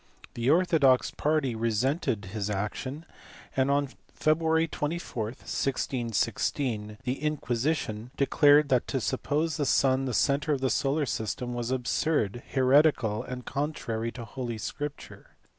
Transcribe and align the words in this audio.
The 0.33 0.49
orthodox 0.49 1.11
party 1.11 1.53
resented 1.53 2.25
his 2.33 2.49
action, 2.49 3.05
and 3.55 3.69
on 3.69 3.87
Feb. 4.19 4.71
24, 4.71 5.23
1616, 5.25 6.97
the 7.03 7.21
Inquisition 7.21 8.09
declared 8.17 8.69
that 8.69 8.87
to 8.87 8.99
suppose 8.99 9.57
the 9.57 9.65
sun 9.67 10.05
the 10.05 10.15
centre 10.15 10.53
of 10.53 10.61
the 10.61 10.71
solar 10.71 11.05
system 11.05 11.53
was 11.53 11.69
absurd, 11.69 12.41
heretical, 12.49 13.21
and 13.21 13.45
contrary 13.45 14.11
to 14.13 14.25
Holy 14.25 14.57
Scripture. 14.57 15.35